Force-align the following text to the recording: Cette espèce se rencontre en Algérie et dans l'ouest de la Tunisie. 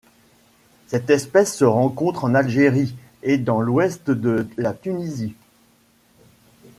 Cette 0.87 1.11
espèce 1.11 1.55
se 1.55 1.63
rencontre 1.63 2.23
en 2.23 2.33
Algérie 2.33 2.95
et 3.21 3.37
dans 3.37 3.61
l'ouest 3.61 4.09
de 4.09 4.47
la 4.57 4.73
Tunisie. 4.73 5.35